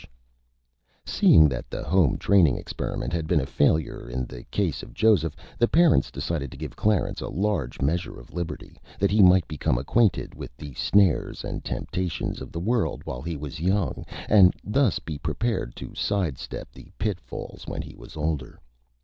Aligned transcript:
[Illustration: 0.01 1.01
JOSEPH] 1.05 1.13
Seeing 1.13 1.49
that 1.49 1.69
the 1.69 1.83
Home 1.83 2.17
Training 2.17 2.57
Experiment 2.57 3.13
had 3.13 3.27
been 3.27 3.39
a 3.39 3.45
Failure 3.45 4.09
in 4.09 4.25
the 4.25 4.41
case 4.45 4.81
of 4.81 4.95
Joseph, 4.95 5.35
the 5.59 5.67
Parents 5.67 6.09
decided 6.09 6.49
to 6.49 6.57
give 6.57 6.75
Clarence 6.75 7.21
a 7.21 7.27
large 7.29 7.79
Measure 7.81 8.19
of 8.19 8.33
Liberty, 8.33 8.79
that 8.97 9.11
he 9.11 9.21
might 9.21 9.47
become 9.47 9.77
Acquainted 9.77 10.33
with 10.33 10.57
the 10.57 10.73
Snares 10.73 11.43
and 11.43 11.63
Temptations 11.63 12.41
of 12.41 12.51
the 12.51 12.59
World 12.59 13.03
while 13.05 13.21
he 13.21 13.37
was 13.37 13.59
Young, 13.61 14.03
and 14.27 14.55
thus 14.63 14.97
be 14.97 15.19
Prepared 15.19 15.75
to 15.75 15.93
side 15.93 16.39
step 16.39 16.71
the 16.73 16.91
Pitfalls 16.97 17.67
when 17.67 17.83
he 17.83 17.93
was 17.95 18.17
Older. 18.17 18.59